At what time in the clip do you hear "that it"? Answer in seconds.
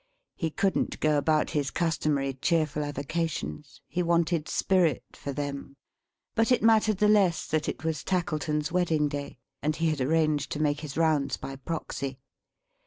7.45-7.83